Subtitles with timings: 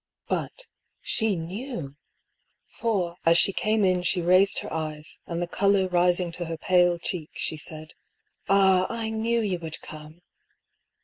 [0.27, 0.63] But—
[1.13, 1.95] she knew!
[2.65, 6.57] For as she came in she raised her eyes, and the colour rising to her
[6.57, 7.93] pale cheek she said:"
[8.49, 10.23] Ah, I knew you would come